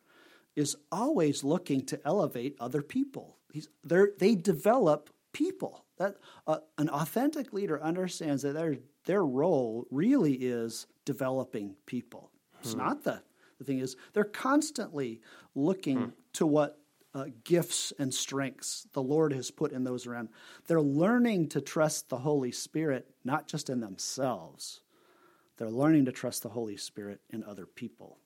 is 0.55 0.75
always 0.91 1.43
looking 1.43 1.85
to 1.85 1.99
elevate 2.05 2.55
other 2.59 2.81
people. 2.81 3.37
He's, 3.51 3.67
they're- 3.83 4.13
develop 4.17 5.09
people. 5.33 5.85
That 5.97 6.17
uh, 6.47 6.57
an 6.77 6.89
authentic 6.89 7.53
leader 7.53 7.81
understands 7.81 8.41
that 8.43 8.53
their 8.53 8.77
their 9.05 9.23
role 9.23 9.85
really 9.91 10.33
is 10.33 10.87
developing 11.05 11.75
people. 11.85 12.31
It's 12.59 12.75
not 12.75 13.03
the 13.03 13.21
the 13.59 13.65
thing 13.65 13.79
is 13.79 13.95
they're 14.13 14.23
constantly 14.23 15.21
looking 15.55 16.13
to 16.33 16.45
what 16.45 16.79
uh, 17.13 17.25
gifts 17.43 17.91
and 17.99 18.13
strengths 18.13 18.87
the 18.93 19.03
Lord 19.03 19.33
has 19.33 19.51
put 19.51 19.71
in 19.71 19.83
those 19.83 20.07
around. 20.07 20.29
They're 20.67 20.81
learning 20.81 21.49
to 21.49 21.61
trust 21.61 22.09
the 22.09 22.19
Holy 22.19 22.51
Spirit 22.51 23.07
not 23.23 23.47
just 23.47 23.69
in 23.69 23.79
themselves. 23.79 24.81
They're 25.57 25.69
learning 25.69 26.05
to 26.05 26.11
trust 26.11 26.41
the 26.41 26.49
Holy 26.49 26.77
Spirit 26.77 27.21
in 27.29 27.43
other 27.43 27.65
people. 27.65 28.17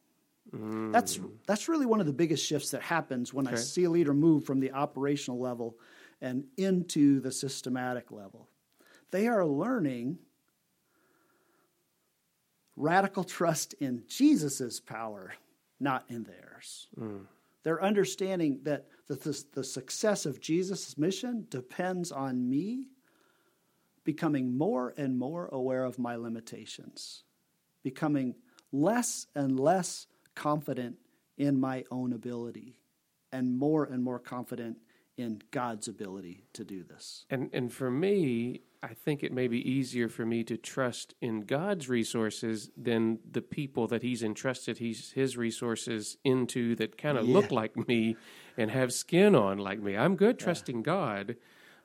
That's 0.92 1.20
that's 1.46 1.68
really 1.68 1.86
one 1.86 2.00
of 2.00 2.06
the 2.06 2.14
biggest 2.14 2.46
shifts 2.46 2.72
that 2.72 2.82
happens 2.82 3.34
when 3.34 3.48
I 3.48 3.56
see 3.56 3.84
a 3.84 3.90
leader 3.90 4.14
move 4.14 4.46
from 4.46 4.60
the 4.60 4.72
operational 4.72 5.40
level 5.40 5.78
and 6.22 6.46
into 6.58 7.20
the 7.20 7.32
systematic 7.32 8.12
level. 8.12 8.48
They 9.12 9.28
are 9.28 9.46
learning 9.46 10.20
radical 12.76 13.24
trust 13.24 13.74
in 13.80 14.04
Jesus' 14.08 14.80
power, 14.80 15.34
not 15.80 16.06
in 16.10 16.24
theirs. 16.24 16.88
Mm. 17.00 17.26
They're 17.64 17.82
understanding 17.82 18.60
that 18.64 18.86
the, 19.08 19.16
the, 19.16 19.44
the 19.54 19.64
success 19.64 20.26
of 20.26 20.40
Jesus' 20.40 20.98
mission 20.98 21.48
depends 21.50 22.12
on 22.12 22.50
me 22.50 22.88
becoming 24.04 24.56
more 24.56 24.94
and 24.98 25.18
more 25.18 25.48
aware 25.52 25.84
of 25.84 25.98
my 25.98 26.16
limitations, 26.16 27.24
becoming 27.82 28.36
less 28.72 29.28
and 29.34 29.60
less 29.60 30.08
confident 30.36 30.98
in 31.38 31.60
my 31.60 31.84
own 31.92 32.14
ability, 32.14 32.78
and 33.32 33.58
more 33.58 33.84
and 33.84 34.04
more 34.04 34.20
confident 34.20 34.78
in 35.18 35.42
God's 35.52 35.88
ability 35.88 36.46
to 36.54 36.64
do 36.64 36.84
this. 36.84 37.26
And 37.30 37.50
and 37.54 37.72
for 37.72 37.90
me, 37.90 38.62
I 38.84 38.94
think 38.94 39.24
it 39.24 39.32
may 39.32 39.48
be 39.48 39.68
easier 39.70 40.10
for 40.10 40.26
me 40.26 40.44
to 40.44 40.58
trust 40.58 41.16
in 41.22 41.42
God's 41.42 41.90
resources 41.90 42.70
than 42.78 43.20
the 43.30 43.42
people 43.42 43.88
that 43.88 44.04
He's 44.04 44.24
entrusted 44.24 44.78
He's 44.78 45.12
His 45.12 45.38
resources 45.38 46.18
into 46.24 46.76
that 46.76 46.98
kind 46.98 47.18
of 47.18 47.28
yeah. 47.28 47.34
look 47.34 47.52
like 47.52 47.88
me 47.88 48.16
and 48.58 48.72
have 48.72 48.94
skin 48.94 49.36
on 49.36 49.58
like 49.58 49.80
me. 49.82 49.98
I'm 49.98 50.16
good 50.16 50.38
trusting 50.38 50.78
yeah. 50.78 50.84
God, 50.84 51.36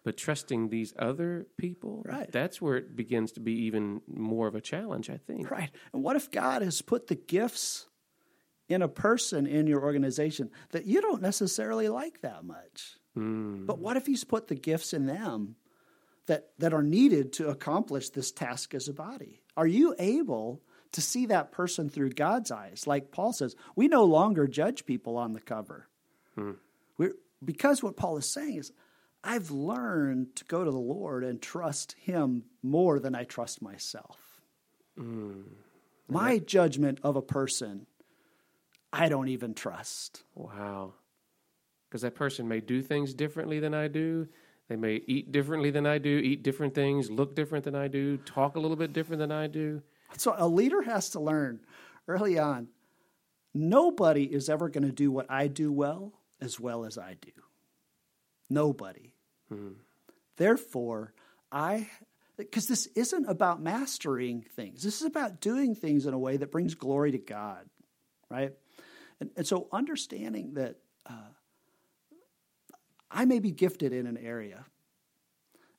but 0.04 0.16
trusting 0.16 0.69
these 0.69 0.92
other 0.99 1.47
people, 1.57 2.02
right. 2.04 2.30
that's 2.33 2.61
where 2.61 2.76
it 2.76 2.97
begins 2.97 3.33
to 3.33 3.40
be 3.40 3.52
even 3.64 4.00
more 4.07 4.49
of 4.49 4.54
a 4.54 4.61
challenge, 4.61 5.09
I 5.09 5.19
think. 5.19 5.50
Right. 5.50 5.71
And 5.92 6.02
what 6.02 6.16
if 6.16 6.30
God 6.30 6.62
has 6.62 6.83
put 6.83 7.07
the 7.07 7.14
gifts 7.14 7.87
in 8.71 8.83
a 8.83 8.89
person 8.89 9.47
in 9.47 9.67
your 9.67 9.83
organization 9.83 10.50
that 10.71 10.87
you 10.87 11.00
don't 11.00 11.21
necessarily 11.21 11.89
like 11.89 12.23
that 12.23 12.45
much? 12.45 12.97
Mm. 13.17 13.67
But 13.67 13.79
what 13.79 13.97
if 13.97 14.07
He's 14.07 14.25
put 14.25 14.49
the 14.49 14.55
gifts 14.55 14.95
in 14.95 15.07
them 15.07 15.57
that, 16.27 16.50
that 16.59 16.73
are 16.73 16.83
needed 16.83 17.33
to 17.35 17.49
accomplish 17.49 18.11
this 18.11 18.33
task 18.33 18.75
as 18.75 18.89
a 18.89 18.95
body? 18.95 19.43
Are 19.57 19.67
you 19.67 19.95
able 19.99 20.62
to 20.93 21.00
see 21.00 21.27
that 21.27 21.53
person 21.53 21.89
through 21.89 22.11
God's 22.11 22.50
eyes? 22.50 22.87
Like 22.87 23.11
Paul 23.11 23.33
says, 23.33 23.57
we 23.75 23.89
no 23.89 24.05
longer 24.05 24.47
judge 24.47 24.87
people 24.87 25.17
on 25.17 25.33
the 25.33 25.41
cover. 25.41 25.89
Mm. 26.39 26.57
We're, 26.97 27.15
because 27.45 27.83
what 27.83 27.97
Paul 27.97 28.17
is 28.17 28.33
saying 28.33 28.57
is, 28.57 28.73
I've 29.23 29.50
learned 29.50 30.37
to 30.37 30.45
go 30.45 30.65
to 30.65 30.71
the 30.71 30.79
Lord 30.79 31.25
and 31.25 31.43
trust 31.43 31.95
Him 31.99 32.45
more 32.62 32.99
than 32.99 33.15
I 33.15 33.25
trust 33.25 33.61
myself. 33.61 34.19
Mm. 34.99 35.45
My 36.09 36.39
judgment 36.39 37.00
of 37.03 37.17
a 37.17 37.23
person, 37.23 37.87
I 38.92 39.09
don't 39.09 39.28
even 39.28 39.54
trust. 39.54 40.25
Wow. 40.35 40.94
Because 41.88 42.02
that 42.02 42.14
person 42.14 42.49
may 42.49 42.61
do 42.61 42.82
things 42.82 43.14
differently 43.14 43.61
than 43.61 43.75
I 43.75 43.88
do. 43.88 44.28
They 44.68 44.76
may 44.76 45.00
eat 45.06 45.32
differently 45.32 45.70
than 45.70 45.87
I 45.87 45.99
do, 45.99 46.18
eat 46.18 46.44
different 46.44 46.75
things, 46.75 47.11
look 47.11 47.35
different 47.35 47.64
than 47.64 47.75
I 47.75 47.88
do, 47.88 48.16
talk 48.18 48.54
a 48.54 48.61
little 48.61 48.76
bit 48.76 48.92
different 48.92 49.18
than 49.18 49.32
I 49.32 49.49
do. 49.49 49.82
So 50.16 50.35
a 50.37 50.47
leader 50.47 50.82
has 50.82 51.11
to 51.11 51.20
learn 51.20 51.61
early 52.06 52.38
on 52.38 52.68
nobody 53.54 54.25
is 54.25 54.49
ever 54.49 54.68
going 54.68 54.85
to 54.85 54.92
do 54.92 55.11
what 55.11 55.26
I 55.28 55.49
do 55.49 55.73
well 55.73 56.12
as 56.40 56.59
well 56.59 56.85
as 56.85 56.99
I 56.99 57.16
do. 57.20 57.32
Nobody. 58.49 59.12
Mm-hmm. 59.52 59.75
Therefore, 60.37 61.12
I, 61.52 61.88
because 62.37 62.66
this 62.66 62.87
isn't 62.94 63.28
about 63.28 63.61
mastering 63.61 64.44
things, 64.56 64.82
this 64.82 65.00
is 65.00 65.06
about 65.06 65.40
doing 65.40 65.75
things 65.75 66.06
in 66.06 66.14
a 66.14 66.18
way 66.18 66.37
that 66.37 66.50
brings 66.50 66.75
glory 66.75 67.12
to 67.12 67.18
God, 67.18 67.66
right? 68.30 68.52
And, 69.21 69.31
and 69.37 69.47
so 69.47 69.69
understanding 69.73 70.55
that 70.55 70.77
uh, 71.07 71.33
I 73.11 73.25
may 73.25 73.39
be 73.39 73.50
gifted 73.50 73.93
in 73.93 74.07
an 74.07 74.17
area. 74.17 74.65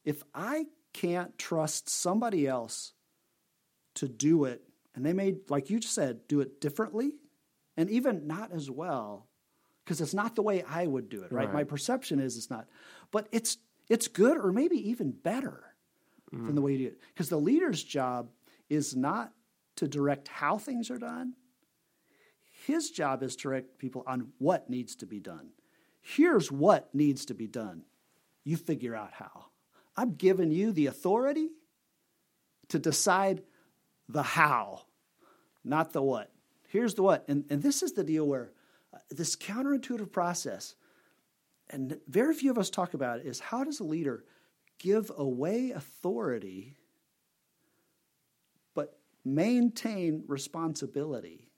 If 0.04 0.24
I 0.34 0.66
can't 0.94 1.38
trust 1.38 1.90
somebody 1.90 2.48
else 2.48 2.94
to 3.96 4.08
do 4.08 4.46
it, 4.46 4.62
and 4.96 5.06
they 5.06 5.14
may, 5.14 5.36
like 5.50 5.70
you 5.70 5.80
just 5.80 5.96
said, 5.96 6.28
do 6.28 6.42
it 6.42 6.60
differently 6.60 7.14
and 7.78 7.90
even 7.90 8.28
not 8.28 8.52
as 8.52 8.70
well, 8.70 9.28
because 9.84 10.02
it's 10.02 10.14
not 10.14 10.36
the 10.36 10.42
way 10.42 10.64
I 10.64 10.86
would 10.86 11.10
do 11.10 11.24
it, 11.24 11.32
right? 11.32 11.46
right? 11.46 11.54
My 11.54 11.64
perception 11.64 12.20
is 12.20 12.38
it's 12.38 12.50
not. 12.50 12.68
But 13.12 13.28
it's 13.32 13.58
it's 13.90 14.08
good 14.08 14.38
or 14.38 14.52
maybe 14.52 14.90
even 14.90 15.12
better 15.12 15.64
mm. 16.34 16.46
than 16.46 16.56
the 16.56 16.62
way 16.62 16.74
you 16.74 16.78
do 16.78 16.86
it. 16.88 17.02
Because 17.14 17.30
the 17.30 17.38
leader's 17.38 17.84
job 17.84 18.30
is 18.70 18.96
not 18.96 19.34
to 19.78 19.88
direct 19.88 20.28
how 20.28 20.58
things 20.58 20.90
are 20.92 20.98
done. 20.98 21.34
His 22.68 22.92
job 22.92 23.24
is 23.24 23.36
to 23.38 23.44
direct 23.44 23.80
people 23.80 24.04
on 24.06 24.34
what 24.38 24.70
needs 24.70 24.96
to 24.98 25.06
be 25.06 25.20
done. 25.20 25.50
Here's 26.02 26.52
what 26.52 26.94
needs 26.94 27.26
to 27.26 27.34
be 27.34 27.48
done. 27.48 27.84
You 28.44 28.58
figure 28.58 28.96
out 28.96 29.14
how. 29.14 29.46
I'm 29.98 30.14
giving 30.14 30.52
you 30.52 30.72
the 30.72 30.88
authority 30.88 31.50
to 32.70 32.80
decide 32.80 33.42
the 34.08 34.24
how, 34.24 34.82
not 35.64 35.94
the 35.94 36.02
what. 36.02 36.32
Here's 36.68 36.94
the 36.94 37.04
what. 37.04 37.26
And, 37.28 37.46
and 37.50 37.62
this 37.62 37.82
is 37.82 37.94
the 37.94 38.04
deal 38.04 38.28
where 38.28 38.52
uh, 38.94 38.98
this 39.10 39.36
counterintuitive 39.36 40.12
process, 40.12 40.76
and 41.70 42.00
very 42.08 42.34
few 42.34 42.52
of 42.52 42.58
us 42.58 42.70
talk 42.70 42.94
about 42.94 43.20
it, 43.20 43.26
is 43.26 43.40
how 43.40 43.64
does 43.64 43.80
a 43.80 43.84
leader 43.84 44.24
give 44.78 45.12
away 45.18 45.72
authority 45.72 46.78
but 48.74 48.98
maintain 49.26 50.24
responsibility? 50.28 51.51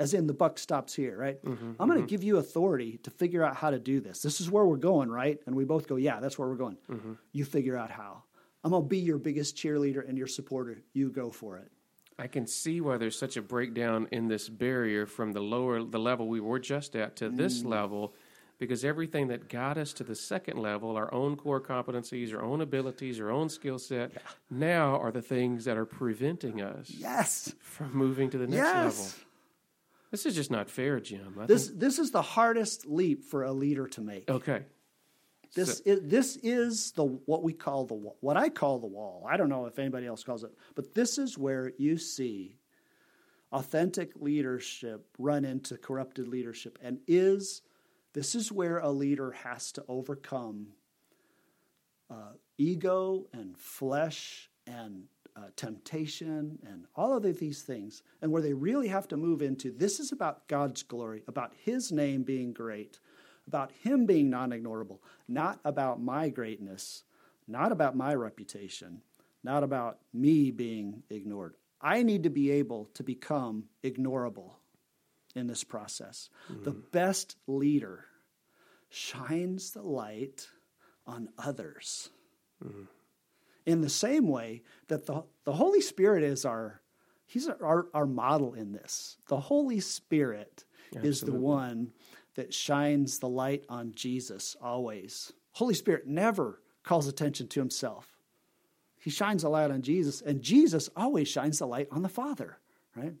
As 0.00 0.14
in, 0.14 0.26
the 0.26 0.32
buck 0.34 0.58
stops 0.58 0.94
here, 0.94 1.16
right? 1.16 1.44
Mm-hmm, 1.44 1.72
I'm 1.78 1.86
going 1.86 1.90
to 1.90 1.96
mm-hmm. 1.98 2.06
give 2.06 2.24
you 2.24 2.38
authority 2.38 2.98
to 3.02 3.10
figure 3.10 3.44
out 3.44 3.54
how 3.54 3.68
to 3.70 3.78
do 3.78 4.00
this. 4.00 4.22
This 4.22 4.40
is 4.40 4.50
where 4.50 4.64
we're 4.64 4.76
going, 4.76 5.10
right? 5.10 5.38
And 5.46 5.54
we 5.54 5.66
both 5.66 5.86
go, 5.86 5.96
yeah, 5.96 6.20
that's 6.20 6.38
where 6.38 6.48
we're 6.48 6.56
going. 6.56 6.78
Mm-hmm. 6.90 7.12
You 7.32 7.44
figure 7.44 7.76
out 7.76 7.90
how. 7.90 8.22
I'm 8.64 8.70
going 8.70 8.82
to 8.82 8.88
be 8.88 8.98
your 8.98 9.18
biggest 9.18 9.56
cheerleader 9.56 10.06
and 10.08 10.16
your 10.16 10.26
supporter. 10.26 10.82
You 10.94 11.10
go 11.10 11.30
for 11.30 11.58
it. 11.58 11.70
I 12.18 12.28
can 12.28 12.46
see 12.46 12.80
why 12.80 12.96
there's 12.96 13.18
such 13.18 13.36
a 13.36 13.42
breakdown 13.42 14.08
in 14.10 14.28
this 14.28 14.48
barrier 14.48 15.06
from 15.06 15.32
the 15.32 15.40
lower 15.40 15.82
the 15.82 15.98
level 15.98 16.28
we 16.28 16.40
were 16.40 16.58
just 16.58 16.96
at 16.96 17.16
to 17.16 17.30
this 17.30 17.62
Mm. 17.62 17.68
level 17.68 18.14
because 18.58 18.84
everything 18.84 19.28
that 19.28 19.48
got 19.48 19.78
us 19.78 19.94
to 19.94 20.04
the 20.04 20.14
second 20.14 20.58
level, 20.58 20.96
our 20.96 21.12
own 21.14 21.34
core 21.36 21.62
competencies, 21.62 22.34
our 22.34 22.42
own 22.42 22.60
abilities, 22.60 23.18
our 23.18 23.30
own 23.30 23.48
skill 23.48 23.78
set, 23.78 24.12
now 24.50 24.98
are 25.00 25.10
the 25.10 25.22
things 25.22 25.64
that 25.64 25.78
are 25.78 25.86
preventing 25.86 26.60
us 26.60 26.90
Yes. 26.90 27.54
from 27.60 27.96
moving 27.96 28.28
to 28.28 28.36
the 28.36 28.46
next 28.46 28.56
yes. 28.56 28.98
level. 28.98 29.26
This 30.10 30.26
is 30.26 30.34
just 30.34 30.50
not 30.50 30.68
fair, 30.70 30.98
Jim. 31.00 31.36
I 31.40 31.46
This, 31.46 31.68
think, 31.68 31.80
this 31.80 31.98
is 31.98 32.10
the 32.10 32.22
hardest 32.22 32.86
leap 32.86 33.24
for 33.24 33.44
a 33.44 33.52
leader 33.52 33.86
to 33.88 34.00
make. 34.00 34.28
okay. 34.28 34.64
This 35.54 35.78
So- 35.78 35.82
is, 35.86 36.00
this 36.04 36.36
is 36.42 36.92
the 36.92 37.04
what 37.04 37.42
we 37.42 37.52
call 37.52 37.84
the 37.84 37.94
what 37.94 38.36
I 38.36 38.48
call 38.50 38.78
the 38.78 38.86
wall. 38.86 39.26
I 39.28 39.36
don't 39.36 39.48
know 39.48 39.66
if 39.66 39.78
anybody 39.80 40.06
else 40.06 40.22
calls 40.22 40.44
it, 40.44 40.52
but 40.76 40.94
this 40.94 41.18
is 41.18 41.36
where 41.36 41.72
you 41.76 41.96
see 41.98 42.56
authentic 43.52 44.12
leadership 44.14 45.08
run 45.18 45.44
into 45.44 45.76
corrupted 45.76 46.28
leadership, 46.28 46.78
and 46.80 47.00
is 47.08 47.62
this 48.12 48.36
is 48.36 48.52
where 48.52 48.78
a 48.78 48.90
leader 48.90 49.32
has 49.32 49.72
to 49.72 49.84
overcome 49.88 50.68
uh, 52.08 52.34
ego 52.58 53.26
and 53.32 53.56
flesh 53.58 54.50
and 54.68 55.08
uh, 55.36 55.46
temptation 55.56 56.58
and 56.66 56.86
all 56.94 57.16
of 57.16 57.22
these 57.38 57.62
things, 57.62 58.02
and 58.20 58.32
where 58.32 58.42
they 58.42 58.52
really 58.52 58.88
have 58.88 59.08
to 59.08 59.16
move 59.16 59.42
into 59.42 59.70
this 59.70 60.00
is 60.00 60.12
about 60.12 60.48
God's 60.48 60.82
glory, 60.82 61.22
about 61.28 61.52
His 61.64 61.92
name 61.92 62.22
being 62.22 62.52
great, 62.52 62.98
about 63.46 63.72
Him 63.82 64.06
being 64.06 64.30
non 64.30 64.50
ignorable, 64.50 64.98
not 65.28 65.60
about 65.64 66.00
my 66.00 66.28
greatness, 66.28 67.04
not 67.48 67.72
about 67.72 67.96
my 67.96 68.14
reputation, 68.14 69.02
not 69.42 69.62
about 69.62 69.98
me 70.12 70.50
being 70.50 71.02
ignored. 71.10 71.54
I 71.80 72.02
need 72.02 72.24
to 72.24 72.30
be 72.30 72.50
able 72.50 72.90
to 72.94 73.02
become 73.02 73.64
ignorable 73.82 74.52
in 75.34 75.46
this 75.46 75.64
process. 75.64 76.28
The 76.64 76.72
best 76.72 77.36
leader 77.46 78.04
shines 78.90 79.70
the 79.70 79.82
light 79.82 80.46
on 81.06 81.28
others. 81.38 82.10
In 83.70 83.80
the 83.82 83.88
same 83.88 84.26
way 84.28 84.62
that 84.88 85.06
the, 85.06 85.24
the 85.44 85.52
Holy 85.52 85.80
Spirit 85.80 86.22
is 86.24 86.44
our 86.44 86.80
He's 87.26 87.48
our, 87.48 87.86
our 87.94 88.06
model 88.06 88.54
in 88.54 88.72
this. 88.72 89.16
The 89.28 89.38
Holy 89.38 89.78
Spirit 89.78 90.64
is 91.04 91.20
the 91.20 91.26
one 91.40 91.92
that 92.34 92.52
shines 92.52 93.20
the 93.20 93.28
light 93.28 93.64
on 93.68 93.92
Jesus 93.94 94.56
always. 94.60 95.32
Holy 95.52 95.74
Spirit 95.74 96.08
never 96.08 96.60
calls 96.82 97.06
attention 97.06 97.46
to 97.48 97.60
himself. 97.60 98.18
He 98.98 99.10
shines 99.10 99.42
the 99.42 99.48
light 99.48 99.70
on 99.70 99.82
Jesus, 99.82 100.20
and 100.20 100.42
Jesus 100.42 100.90
always 100.96 101.28
shines 101.28 101.60
the 101.60 101.66
light 101.66 101.86
on 101.92 102.02
the 102.02 102.08
Father, 102.08 102.58
right? 102.96 103.14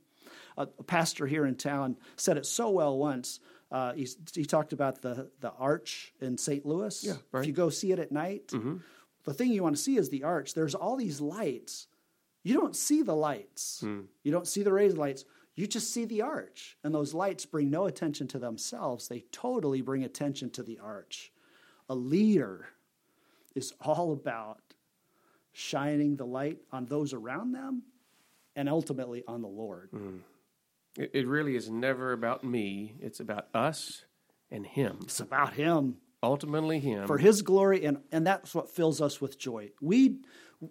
A, 0.58 0.62
a 0.62 0.82
pastor 0.82 1.26
here 1.28 1.46
in 1.46 1.54
town 1.54 1.96
said 2.16 2.36
it 2.36 2.46
so 2.46 2.70
well 2.70 2.98
once. 2.98 3.38
Uh, 3.70 3.92
he, 3.92 4.08
he 4.34 4.44
talked 4.44 4.72
about 4.72 5.02
the, 5.02 5.30
the 5.38 5.52
arch 5.52 6.12
in 6.20 6.36
St. 6.36 6.66
Louis. 6.66 7.04
Yeah, 7.04 7.12
right. 7.30 7.42
If 7.42 7.46
you 7.46 7.52
go 7.52 7.70
see 7.70 7.92
it 7.92 8.00
at 8.00 8.10
night, 8.10 8.48
Mm-hmm. 8.48 8.78
The 9.24 9.34
thing 9.34 9.52
you 9.52 9.62
want 9.62 9.76
to 9.76 9.82
see 9.82 9.96
is 9.96 10.10
the 10.10 10.24
arch. 10.24 10.54
There's 10.54 10.74
all 10.74 10.96
these 10.96 11.20
lights. 11.20 11.86
You 12.42 12.54
don't 12.54 12.74
see 12.74 13.02
the 13.02 13.14
lights. 13.14 13.80
Hmm. 13.80 14.02
You 14.22 14.32
don't 14.32 14.46
see 14.46 14.62
the 14.62 14.72
raised 14.72 14.96
lights. 14.96 15.24
You 15.54 15.66
just 15.66 15.92
see 15.92 16.04
the 16.06 16.22
arch. 16.22 16.78
And 16.82 16.94
those 16.94 17.12
lights 17.12 17.44
bring 17.44 17.70
no 17.70 17.86
attention 17.86 18.28
to 18.28 18.38
themselves. 18.38 19.08
They 19.08 19.24
totally 19.32 19.82
bring 19.82 20.04
attention 20.04 20.50
to 20.50 20.62
the 20.62 20.78
arch. 20.78 21.32
A 21.88 21.94
leader 21.94 22.68
is 23.54 23.74
all 23.80 24.12
about 24.12 24.60
shining 25.52 26.16
the 26.16 26.26
light 26.26 26.58
on 26.72 26.86
those 26.86 27.12
around 27.12 27.52
them 27.52 27.82
and 28.56 28.68
ultimately 28.68 29.24
on 29.26 29.42
the 29.42 29.48
Lord. 29.48 29.90
It, 30.96 31.10
it 31.12 31.26
really 31.26 31.56
is 31.56 31.68
never 31.68 32.12
about 32.12 32.44
me. 32.44 32.94
It's 33.00 33.20
about 33.20 33.48
us 33.52 34.04
and 34.50 34.66
Him. 34.66 35.00
It's 35.02 35.20
about 35.20 35.54
Him. 35.54 35.96
Ultimately, 36.22 36.80
Him. 36.80 37.06
For 37.06 37.18
His 37.18 37.42
glory, 37.42 37.84
and, 37.84 37.98
and 38.12 38.26
that's 38.26 38.54
what 38.54 38.68
fills 38.68 39.00
us 39.00 39.20
with 39.20 39.38
joy. 39.38 39.70
We, 39.80 40.18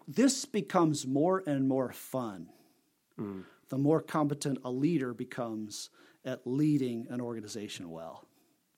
this 0.07 0.45
becomes 0.45 1.07
more 1.07 1.43
and 1.45 1.67
more 1.67 1.91
fun 1.91 2.49
mm. 3.19 3.43
the 3.69 3.77
more 3.77 4.01
competent 4.01 4.59
a 4.63 4.71
leader 4.71 5.13
becomes 5.13 5.89
at 6.25 6.45
leading 6.45 7.07
an 7.09 7.21
organization 7.21 7.89
well. 7.89 8.25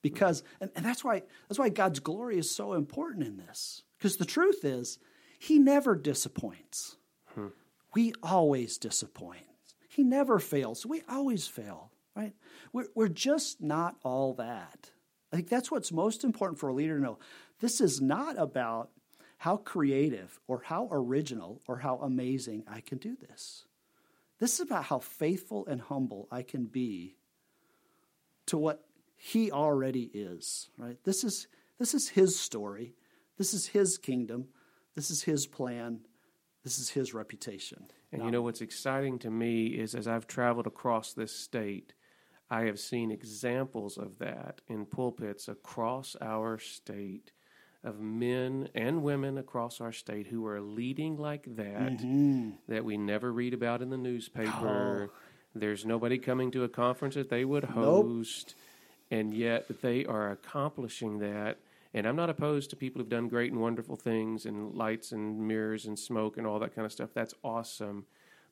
Because, 0.02 0.42
and, 0.60 0.70
and 0.74 0.84
that's, 0.84 1.04
why, 1.04 1.22
that's 1.48 1.58
why 1.58 1.68
God's 1.68 2.00
glory 2.00 2.38
is 2.38 2.54
so 2.54 2.72
important 2.72 3.26
in 3.26 3.36
this. 3.36 3.82
Because 3.98 4.16
the 4.16 4.24
truth 4.24 4.64
is, 4.64 4.98
He 5.38 5.58
never 5.58 5.94
disappoints. 5.94 6.96
Hmm. 7.34 7.48
We 7.94 8.12
always 8.22 8.78
disappoint. 8.78 9.46
He 9.88 10.02
never 10.02 10.38
fails. 10.38 10.86
We 10.86 11.02
always 11.08 11.46
fail, 11.46 11.92
right? 12.16 12.32
We're, 12.72 12.86
we're 12.94 13.08
just 13.08 13.60
not 13.60 13.96
all 14.02 14.34
that. 14.34 14.90
I 15.32 15.36
think 15.36 15.48
that's 15.48 15.70
what's 15.70 15.92
most 15.92 16.24
important 16.24 16.58
for 16.58 16.68
a 16.68 16.74
leader 16.74 16.96
to 16.96 17.02
know. 17.02 17.18
This 17.60 17.80
is 17.80 18.00
not 18.00 18.38
about 18.38 18.90
how 19.38 19.56
creative 19.56 20.38
or 20.46 20.62
how 20.64 20.88
original 20.92 21.62
or 21.66 21.78
how 21.78 21.96
amazing 21.98 22.64
I 22.68 22.80
can 22.80 22.98
do 22.98 23.16
this. 23.16 23.64
This 24.38 24.54
is 24.54 24.60
about 24.60 24.84
how 24.84 24.98
faithful 24.98 25.66
and 25.66 25.80
humble 25.80 26.28
I 26.30 26.42
can 26.42 26.66
be 26.66 27.16
to 28.46 28.58
what 28.58 28.84
he 29.16 29.50
already 29.50 30.10
is, 30.12 30.68
right? 30.76 30.98
This 31.04 31.24
is 31.24 31.46
this 31.78 31.94
is 31.94 32.10
his 32.10 32.38
story. 32.38 32.94
This 33.38 33.54
is 33.54 33.68
his 33.68 33.98
kingdom. 33.98 34.48
This 34.94 35.10
is 35.10 35.22
his 35.22 35.46
plan. 35.46 36.00
This 36.64 36.78
is 36.78 36.90
his 36.90 37.14
reputation. 37.14 37.86
And 38.12 38.22
you 38.22 38.30
know 38.30 38.42
what's 38.42 38.60
exciting 38.60 39.18
to 39.20 39.30
me 39.30 39.66
is 39.66 39.94
as 39.94 40.06
I've 40.06 40.26
traveled 40.26 40.66
across 40.66 41.14
this 41.14 41.34
state, 41.34 41.94
I 42.52 42.64
have 42.64 42.78
seen 42.78 43.10
examples 43.10 43.96
of 43.96 44.18
that 44.18 44.60
in 44.68 44.84
pulpits 44.84 45.48
across 45.48 46.16
our 46.20 46.58
state 46.58 47.32
of 47.82 47.98
men 47.98 48.68
and 48.74 49.02
women 49.02 49.38
across 49.38 49.80
our 49.80 49.90
state 49.90 50.26
who 50.26 50.46
are 50.46 50.60
leading 50.60 51.16
like 51.16 51.44
that 51.56 51.96
mm-hmm. 51.96 52.50
that 52.68 52.84
we 52.84 52.98
never 52.98 53.32
read 53.32 53.54
about 53.54 53.80
in 53.80 53.88
the 53.88 53.96
newspaper. 53.96 55.10
Oh. 55.10 55.16
There's 55.54 55.86
nobody 55.86 56.18
coming 56.18 56.50
to 56.50 56.64
a 56.64 56.68
conference 56.68 57.14
that 57.14 57.30
they 57.30 57.46
would 57.46 57.64
host, 57.64 58.54
nope. 59.10 59.18
and 59.18 59.34
yet 59.34 59.80
they 59.80 60.04
are 60.04 60.30
accomplishing 60.30 61.20
that. 61.20 61.56
And 61.94 62.06
I'm 62.06 62.16
not 62.16 62.28
opposed 62.28 62.68
to 62.70 62.76
people 62.76 63.00
who've 63.00 63.08
done 63.08 63.28
great 63.28 63.50
and 63.50 63.62
wonderful 63.62 63.96
things 63.96 64.44
and 64.44 64.74
lights 64.74 65.12
and 65.12 65.48
mirrors 65.48 65.86
and 65.86 65.98
smoke 65.98 66.36
and 66.36 66.46
all 66.46 66.58
that 66.58 66.74
kind 66.74 66.84
of 66.84 66.92
stuff. 66.92 67.10
That's 67.14 67.34
awesome. 67.42 68.04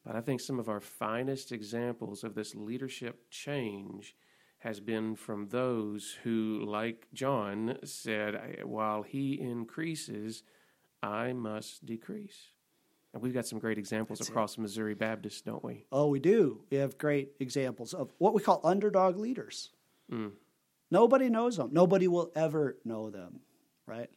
But 0.04 0.16
I 0.16 0.20
think 0.20 0.40
some 0.40 0.58
of 0.58 0.68
our 0.68 0.80
finest 0.80 1.52
examples 1.52 2.24
of 2.24 2.34
this 2.34 2.54
leadership 2.54 3.30
change 3.30 4.16
has 4.58 4.80
been 4.80 5.14
from 5.14 5.48
those 5.48 6.16
who, 6.22 6.64
like 6.66 7.06
John 7.14 7.78
said, 7.84 8.62
while 8.64 9.02
he 9.02 9.40
increases, 9.40 10.42
I 11.02 11.32
must 11.32 11.84
decrease. 11.86 12.52
And 13.12 13.22
we've 13.22 13.34
got 13.34 13.46
some 13.46 13.58
great 13.58 13.78
examples 13.78 14.18
That's 14.18 14.28
across 14.28 14.56
it. 14.56 14.60
Missouri 14.60 14.94
Baptist, 14.94 15.44
don't 15.44 15.64
we? 15.64 15.86
Oh, 15.90 16.08
we 16.08 16.20
do. 16.20 16.62
We 16.70 16.76
have 16.76 16.98
great 16.98 17.32
examples 17.40 17.92
of 17.94 18.12
what 18.18 18.34
we 18.34 18.42
call 18.42 18.60
underdog 18.62 19.16
leaders. 19.16 19.70
Mm. 20.12 20.32
Nobody 20.90 21.28
knows 21.28 21.56
them. 21.56 21.70
Nobody 21.72 22.08
will 22.08 22.30
ever 22.36 22.76
know 22.84 23.10
them, 23.10 23.40
right? 23.86 24.10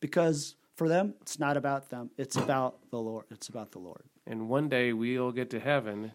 Because 0.00 0.54
for 0.78 0.88
them, 0.88 1.14
it's 1.20 1.40
not 1.40 1.56
about 1.56 1.90
them. 1.90 2.10
It's 2.16 2.36
about 2.36 2.76
the 2.90 2.98
Lord. 2.98 3.26
It's 3.30 3.48
about 3.48 3.72
the 3.72 3.80
Lord. 3.80 4.04
And 4.26 4.48
one 4.48 4.68
day 4.68 4.92
we'll 4.92 5.32
get 5.32 5.50
to 5.50 5.58
heaven 5.60 6.12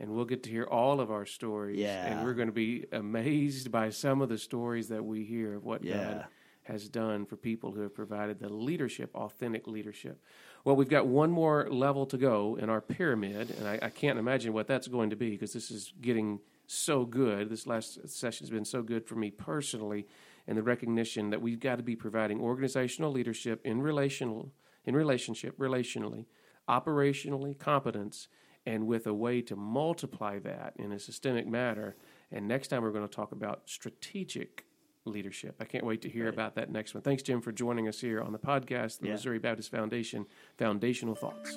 and 0.00 0.10
we'll 0.10 0.24
get 0.24 0.42
to 0.44 0.50
hear 0.50 0.64
all 0.64 1.00
of 1.00 1.10
our 1.10 1.26
stories. 1.26 1.78
Yeah. 1.78 2.06
And 2.06 2.24
we're 2.24 2.32
going 2.32 2.48
to 2.48 2.52
be 2.52 2.86
amazed 2.90 3.70
by 3.70 3.90
some 3.90 4.22
of 4.22 4.30
the 4.30 4.38
stories 4.38 4.88
that 4.88 5.04
we 5.04 5.24
hear 5.24 5.54
of 5.54 5.64
what 5.64 5.84
yeah. 5.84 5.96
God 5.96 6.26
has 6.62 6.88
done 6.88 7.26
for 7.26 7.36
people 7.36 7.72
who 7.72 7.82
have 7.82 7.94
provided 7.94 8.40
the 8.40 8.48
leadership, 8.48 9.10
authentic 9.14 9.66
leadership. 9.66 10.22
Well, 10.64 10.76
we've 10.76 10.88
got 10.88 11.06
one 11.06 11.30
more 11.30 11.68
level 11.70 12.06
to 12.06 12.16
go 12.16 12.56
in 12.60 12.68
our 12.68 12.80
pyramid, 12.80 13.54
and 13.58 13.66
I, 13.66 13.78
I 13.82 13.90
can't 13.90 14.18
imagine 14.18 14.52
what 14.52 14.66
that's 14.66 14.88
going 14.88 15.10
to 15.10 15.16
be 15.16 15.30
because 15.30 15.52
this 15.52 15.70
is 15.70 15.92
getting 16.00 16.40
so 16.66 17.04
good. 17.04 17.48
This 17.48 17.66
last 17.66 18.08
session 18.08 18.44
has 18.44 18.50
been 18.50 18.66
so 18.66 18.82
good 18.82 19.06
for 19.06 19.14
me 19.14 19.30
personally, 19.30 20.06
and 20.48 20.56
the 20.56 20.62
recognition 20.62 21.30
that 21.30 21.42
we've 21.42 21.60
got 21.60 21.76
to 21.76 21.82
be 21.82 21.94
providing 21.94 22.40
organizational 22.40 23.12
leadership 23.12 23.60
in 23.64 23.82
relational, 23.82 24.50
in 24.84 24.96
relationship, 24.96 25.56
relationally, 25.58 26.24
operationally, 26.68 27.56
competence, 27.56 28.28
and 28.66 28.86
with 28.86 29.06
a 29.06 29.14
way 29.14 29.42
to 29.42 29.54
multiply 29.54 30.38
that 30.38 30.72
in 30.76 30.90
a 30.90 30.98
systemic 30.98 31.46
manner. 31.46 31.94
And 32.32 32.48
next 32.48 32.68
time 32.68 32.82
we're 32.82 32.92
going 32.92 33.06
to 33.06 33.14
talk 33.14 33.32
about 33.32 33.62
strategic 33.66 34.64
leadership. 35.04 35.56
I 35.60 35.64
can't 35.64 35.84
wait 35.84 36.02
to 36.02 36.08
hear 36.08 36.24
right. 36.24 36.34
about 36.34 36.54
that 36.56 36.72
next 36.72 36.94
one. 36.94 37.02
Thanks, 37.02 37.22
Jim, 37.22 37.40
for 37.40 37.52
joining 37.52 37.86
us 37.86 38.00
here 38.00 38.20
on 38.20 38.32
the 38.32 38.38
podcast, 38.38 39.00
the 39.00 39.06
yeah. 39.06 39.12
Missouri 39.12 39.38
Baptist 39.38 39.70
Foundation 39.70 40.26
Foundational 40.56 41.14
Thoughts. 41.14 41.56